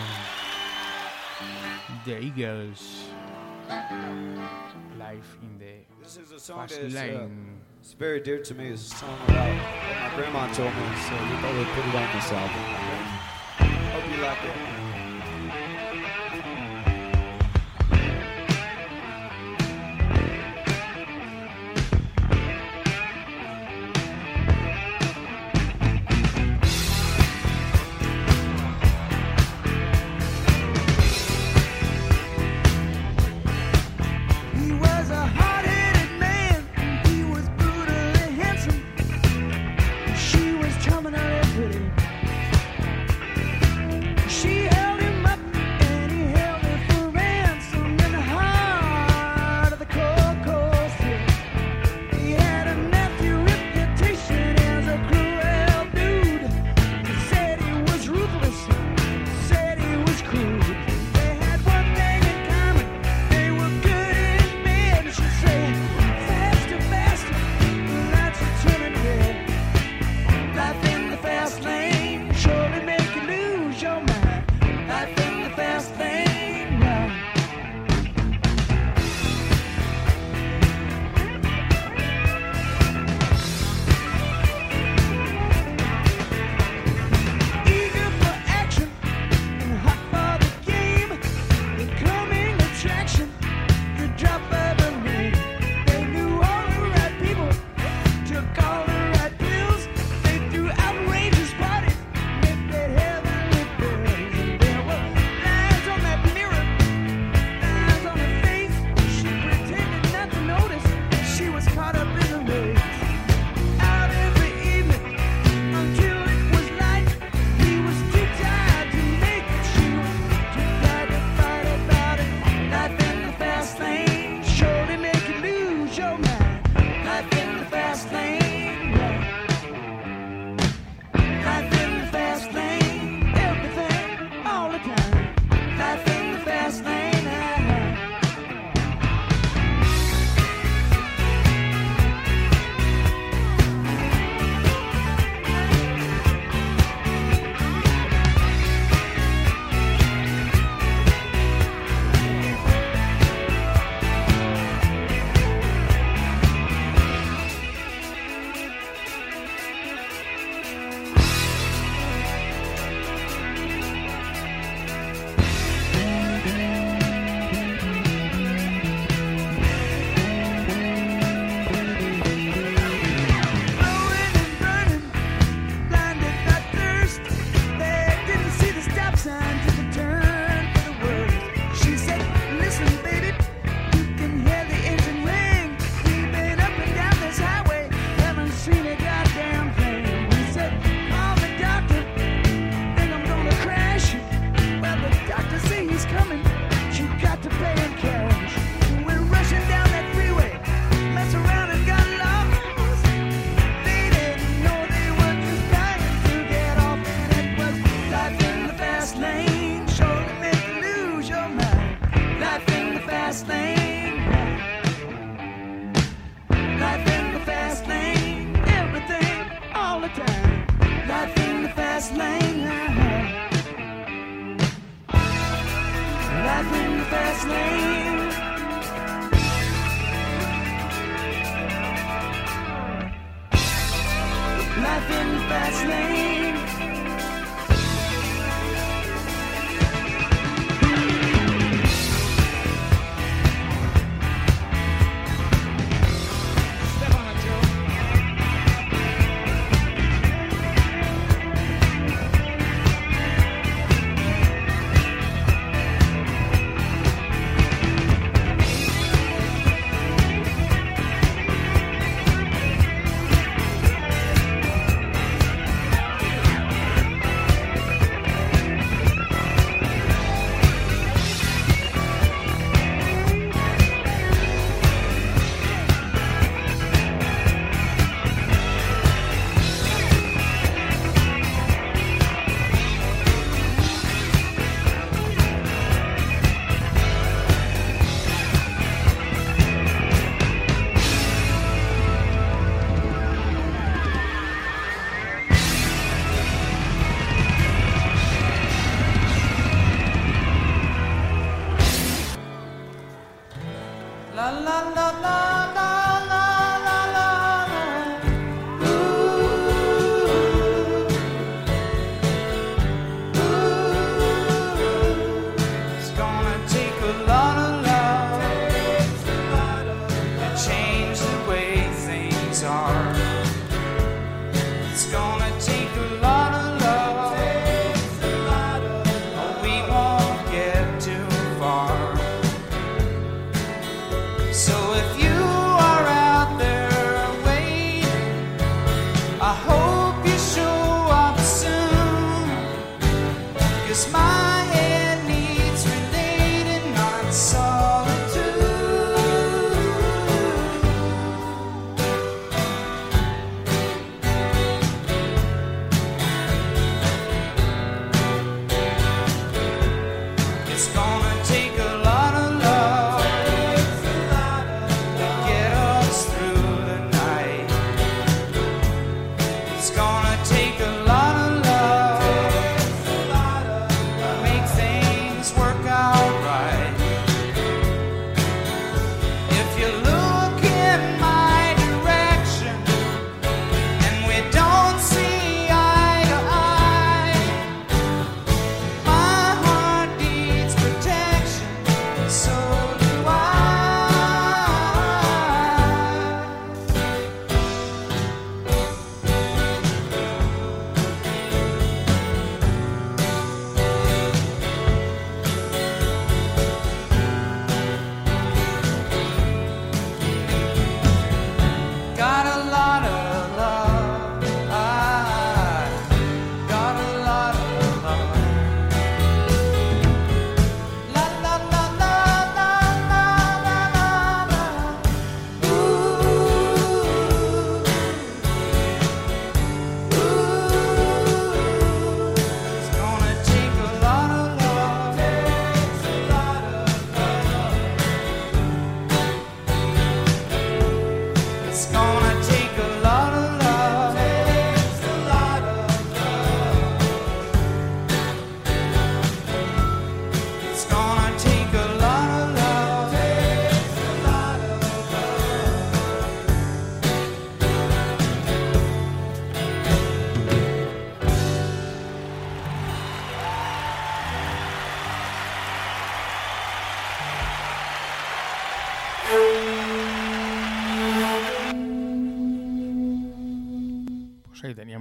There. 2.05 2.21
Life 4.99 5.38
in 5.42 5.59
the 5.59 5.75
This 6.03 6.16
is 6.19 6.33
a 6.33 6.38
song 6.38 6.69
fast 6.69 6.81
that's 6.81 6.95
uh, 6.95 6.99
lane. 6.99 7.61
it's 7.81 7.95
very 7.95 8.21
dear 8.21 8.42
to 8.42 8.55
me. 8.55 8.69
It's 8.69 8.92
a 8.92 8.97
song 8.97 9.19
about 9.25 9.49
what 9.49 10.01
my 10.01 10.16
grandma 10.16 10.53
told 10.53 10.75
me, 10.75 10.87
so 11.07 11.14
we 11.14 11.37
thought 11.40 11.55
we'd 11.57 11.69
put 11.69 11.85
it 11.88 11.95
on 11.95 12.09
this 12.14 12.33
album. 12.33 12.64
Hope 13.92 14.07
you 14.14 14.23
like 14.23 14.45
it. 14.45 14.76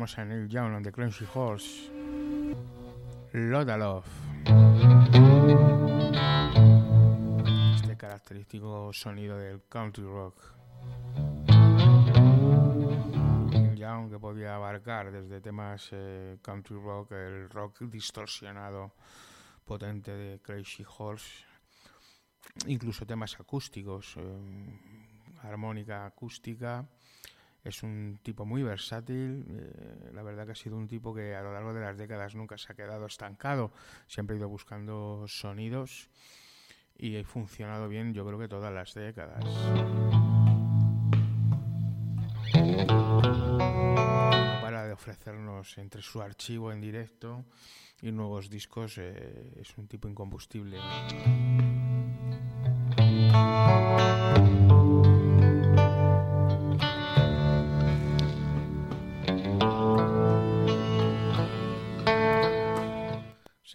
Teníamos 0.05 0.19
a 0.19 0.25
Neil 0.25 0.47
Young 0.47 0.75
on 0.75 0.83
the 0.83 0.91
Crunchy 0.91 1.25
Horse. 1.33 1.89
Loda 3.33 3.75
Love. 3.75 4.05
Este 7.75 7.97
característico 7.97 8.93
sonido 8.93 9.39
del 9.39 9.63
country 9.67 10.03
rock. 10.03 10.53
Neil 13.49 13.75
Young 13.75 14.11
que 14.11 14.19
podía 14.19 14.55
abarcar 14.55 15.11
desde 15.11 15.41
temas 15.41 15.89
eh, 15.91 16.37
country 16.43 16.75
rock, 16.75 17.13
el 17.13 17.49
rock 17.49 17.81
distorsionado 17.85 18.93
potente 19.65 20.11
de 20.11 20.39
Crazy 20.39 20.85
Horse, 20.85 21.45
incluso 22.67 23.07
temas 23.07 23.39
acústicos, 23.39 24.17
eh, 24.17 24.79
armónica 25.41 26.05
acústica. 26.05 26.87
Es 27.66 27.82
un 27.82 28.20
tipo 28.22 28.45
muy 28.45 28.61
versátil, 28.61 29.43
eh, 29.49 30.11
la 30.13 30.22
verdad 30.22 30.45
que 30.45 30.51
ha 30.51 30.55
sido 30.55 30.78
un 30.78 30.88
tipo 30.88 31.16
que 31.16 31.36
a 31.36 31.41
lo 31.41 31.51
largo 31.51 31.74
de 31.74 31.82
las 31.82 31.97
décadas 31.97 32.36
nunca 32.36 32.59
se 32.59 32.72
ha 32.72 32.76
quedado 32.76 33.07
estancado, 33.07 33.72
siempre 34.07 34.36
ha 34.36 34.39
ido 34.39 34.47
buscando 34.47 35.26
sonidos 35.28 36.11
y 36.95 37.18
ha 37.18 37.26
funcionado 37.26 37.89
bien 37.89 38.13
yo 38.13 38.24
creo 38.24 38.38
que 38.38 38.47
todas 38.47 38.72
las 38.72 38.93
décadas. 38.93 39.43
No 42.53 43.20
para 44.61 44.86
de 44.86 44.93
ofrecernos 44.93 45.80
entre 45.80 46.03
su 46.03 46.22
archivo 46.22 46.72
en 46.72 46.82
directo 46.82 47.45
y 47.99 48.11
nuevos 48.11 48.51
discos, 48.51 48.99
eh, 48.99 49.53
es 49.59 49.76
un 49.80 49.88
tipo 49.88 50.07
incombustible. 50.07 50.78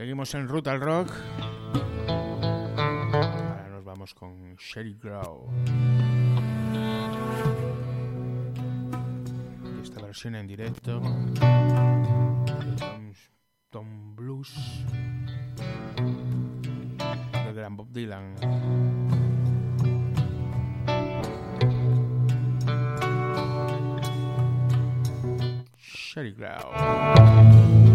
Seguimos 0.01 0.35
en 0.35 0.49
Ruta 0.49 0.73
al 0.73 0.81
Rock. 0.81 1.13
Ahora 2.09 3.69
nos 3.71 3.85
vamos 3.85 4.15
con 4.15 4.57
Sherry 4.57 4.95
Crow. 4.95 5.51
Esta 9.83 10.01
versión 10.01 10.37
en 10.37 10.47
directo 10.47 11.03
Tom, 12.79 13.13
Tom 13.69 14.17
Blues 14.17 14.87
del 17.45 17.55
gran 17.55 17.77
Bob 17.77 17.93
Dylan. 17.93 18.37
Sherry 25.77 26.35
Crow. 26.35 27.90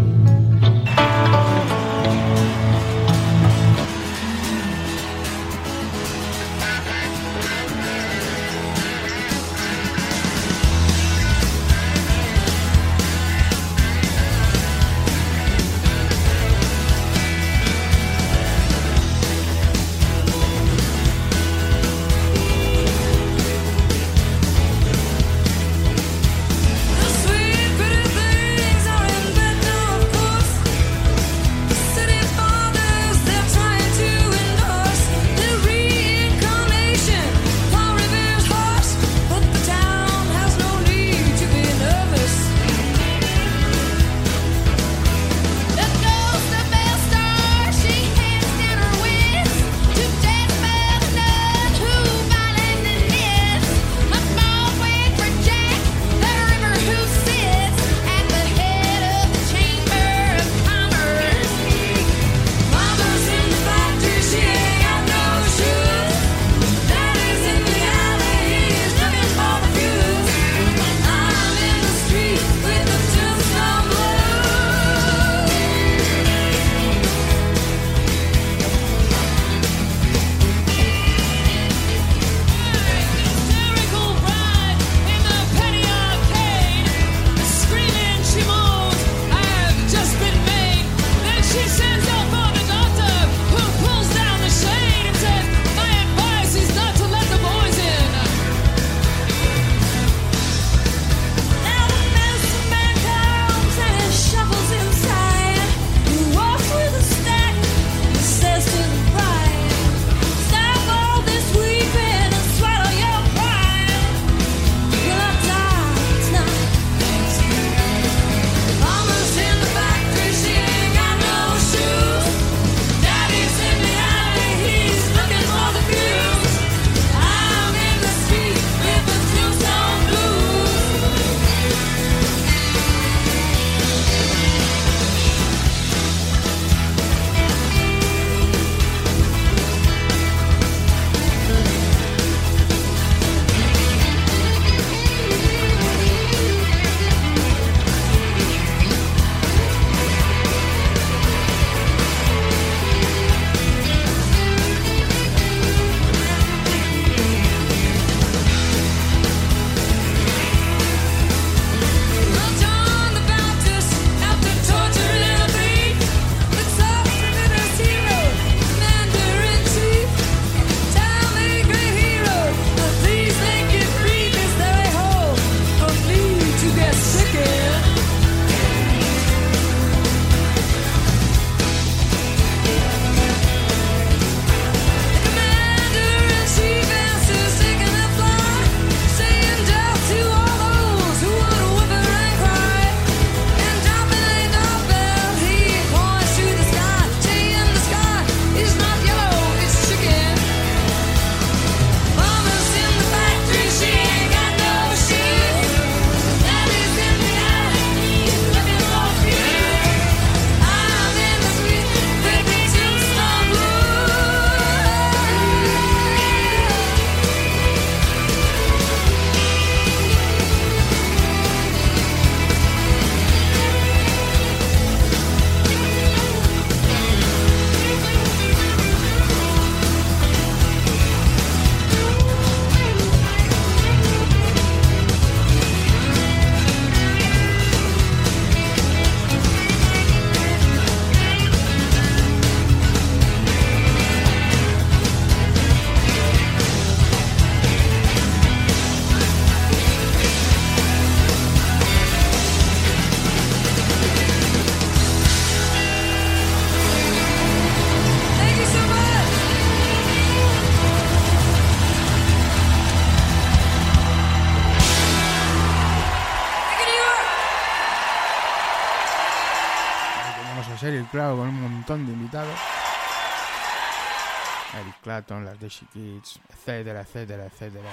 Clapton, 275.06 275.44
las 275.44 275.56
de 275.60 275.68
She 275.68 275.86
Kids, 275.94 276.40
etcétera, 276.50 277.02
etcétera, 277.02 277.46
etcétera. 277.46 277.90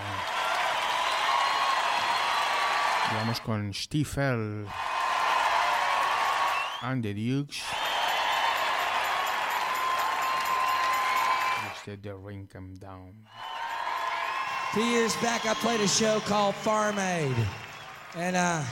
Y 3.11 3.15
vamos 3.15 3.39
con 3.39 3.71
Stiefel 3.71 4.65
and 6.81 7.03
the 7.03 7.13
Dukes. 7.13 7.61
Instead, 11.69 12.01
the 12.01 12.15
ring 12.15 12.49
come 12.51 12.73
down. 12.79 13.13
Two 14.73 14.83
years 14.83 15.15
back, 15.17 15.45
I 15.45 15.53
played 15.53 15.81
a 15.81 15.87
show 15.87 16.19
called 16.21 16.55
Farm 16.55 16.97
Aid, 16.97 17.35
and 18.15 18.35
uh, 18.35 18.63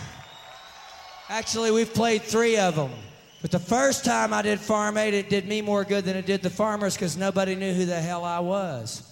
actually, 1.29 1.69
we've 1.69 1.93
played 1.93 2.23
three 2.23 2.57
of 2.57 2.75
them. 2.75 2.89
But 3.41 3.51
the 3.51 3.59
first 3.59 4.05
time 4.05 4.33
I 4.33 4.41
did 4.43 4.59
Farm 4.59 4.97
Aid, 4.97 5.13
it 5.13 5.29
did 5.29 5.47
me 5.47 5.61
more 5.61 5.83
good 5.83 6.05
than 6.05 6.15
it 6.15 6.27
did 6.27 6.43
the 6.43 6.49
farmers 6.49 6.95
because 6.95 7.17
nobody 7.17 7.55
knew 7.55 7.73
who 7.73 7.85
the 7.85 7.99
hell 7.99 8.23
I 8.23 8.39
was. 8.39 9.03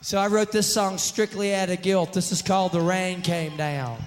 So 0.00 0.18
I 0.18 0.26
wrote 0.26 0.50
this 0.50 0.72
song 0.72 0.98
strictly 0.98 1.54
out 1.54 1.70
of 1.70 1.80
guilt. 1.82 2.12
This 2.12 2.32
is 2.32 2.42
called 2.42 2.72
The 2.72 2.80
Rain 2.80 3.22
Came 3.22 3.56
Down. 3.56 3.98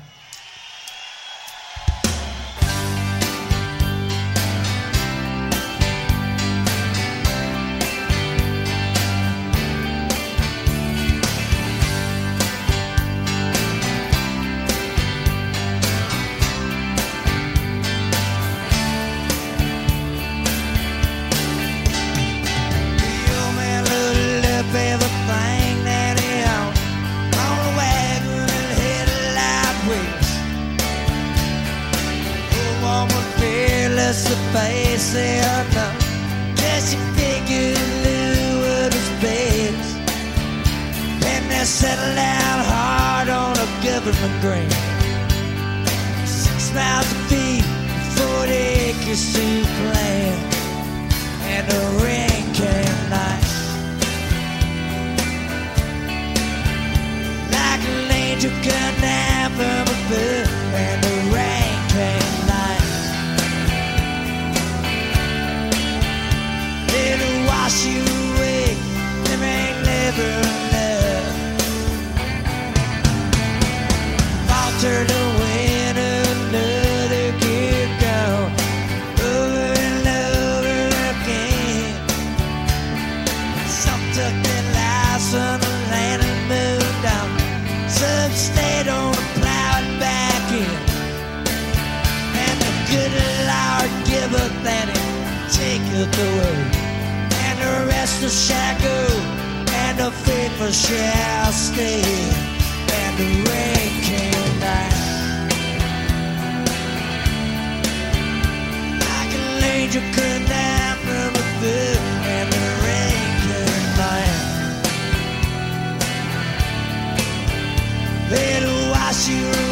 you. 119.28 119.65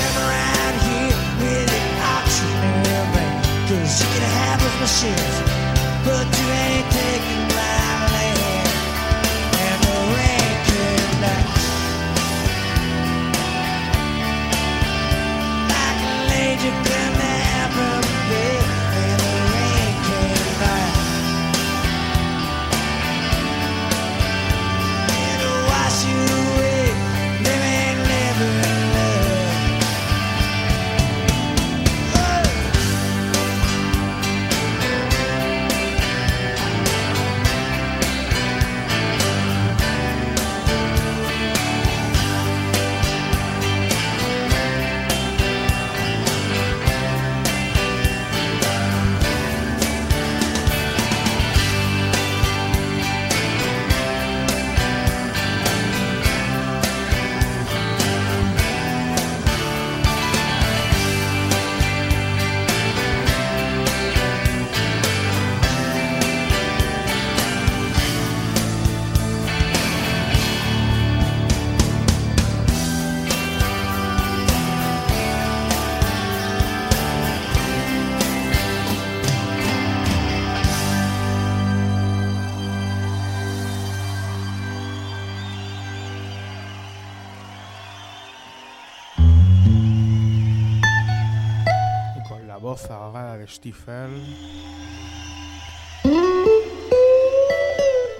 come 0.00 0.16
around 0.24 0.74
here 0.88 1.16
with 1.42 1.68
an 1.80 1.88
auctioneer 2.14 3.04
ring. 3.14 3.36
Cause 3.68 3.92
you 4.00 4.08
can 4.14 4.24
have 4.40 4.58
those 4.64 4.78
machines, 4.80 5.36
but 6.04 6.24
do 6.36 6.44
anything. 6.66 7.09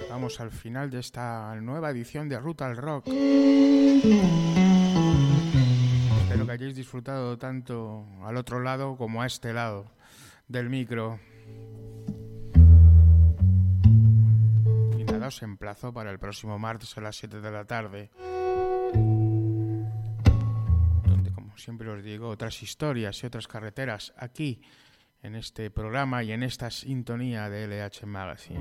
Vamos 0.09 0.39
al 0.39 0.51
final 0.51 0.91
de 0.91 0.99
esta 0.99 1.55
nueva 1.55 1.89
edición 1.89 2.29
de 2.29 2.39
Ruta 2.39 2.67
al 2.67 2.77
Rock. 2.77 3.07
Espero 6.21 6.45
que 6.45 6.51
hayáis 6.51 6.75
disfrutado 6.75 7.39
tanto 7.39 8.05
al 8.23 8.37
otro 8.37 8.59
lado 8.59 8.95
como 8.97 9.23
a 9.23 9.25
este 9.25 9.51
lado 9.51 9.91
del 10.47 10.69
micro. 10.69 11.19
Y 14.95 15.03
nada, 15.05 15.27
os 15.27 15.41
emplazo 15.41 15.91
para 15.91 16.11
el 16.11 16.19
próximo 16.19 16.59
martes 16.59 16.95
a 16.99 17.01
las 17.01 17.15
7 17.15 17.41
de 17.41 17.51
la 17.51 17.65
tarde. 17.65 18.11
Como 21.33 21.57
siempre 21.57 21.89
os 21.89 22.03
digo, 22.03 22.29
otras 22.29 22.61
historias 22.61 23.23
y 23.23 23.25
otras 23.25 23.47
carreteras 23.47 24.13
aquí 24.17 24.61
en 25.23 25.35
este 25.35 25.69
programa 25.69 26.23
y 26.23 26.31
en 26.31 26.43
esta 26.43 26.71
sintonía 26.71 27.49
de 27.49 27.67
LH 27.67 28.05
Magazine. 28.05 28.59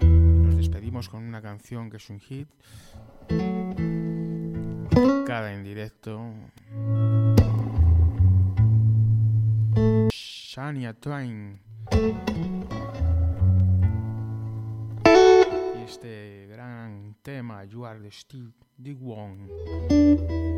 Nos 0.00 0.56
despedimos 0.56 1.08
con 1.08 1.24
una 1.24 1.42
canción 1.42 1.90
que 1.90 1.98
es 1.98 2.08
un 2.10 2.20
hit. 2.20 2.48
Cada 5.26 5.52
en 5.52 5.62
directo. 5.62 6.32
Shania 10.10 10.94
Twain. 10.94 11.60
Y 15.76 15.82
este 15.84 16.46
gran 16.46 17.16
tema, 17.22 17.64
You 17.64 17.84
Are 17.84 18.00
the 18.00 18.10
Steve 18.10 18.52
the 18.82 18.96
One. 19.00 20.57